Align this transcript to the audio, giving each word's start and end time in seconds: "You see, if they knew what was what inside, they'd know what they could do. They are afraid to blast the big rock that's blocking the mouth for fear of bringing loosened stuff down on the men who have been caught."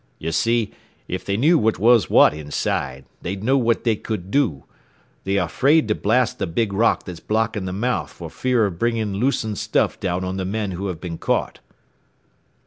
"You 0.17 0.31
see, 0.31 0.71
if 1.07 1.23
they 1.23 1.37
knew 1.37 1.59
what 1.59 1.77
was 1.77 2.09
what 2.09 2.33
inside, 2.33 3.05
they'd 3.21 3.43
know 3.43 3.55
what 3.55 3.83
they 3.83 3.95
could 3.95 4.31
do. 4.31 4.63
They 5.25 5.37
are 5.37 5.45
afraid 5.45 5.87
to 5.89 5.93
blast 5.93 6.39
the 6.39 6.47
big 6.47 6.73
rock 6.73 7.03
that's 7.03 7.19
blocking 7.19 7.65
the 7.65 7.71
mouth 7.71 8.09
for 8.11 8.31
fear 8.31 8.65
of 8.65 8.79
bringing 8.79 9.13
loosened 9.13 9.59
stuff 9.59 9.99
down 9.99 10.23
on 10.23 10.37
the 10.37 10.43
men 10.45 10.71
who 10.71 10.87
have 10.87 10.99
been 10.99 11.19
caught." 11.19 11.59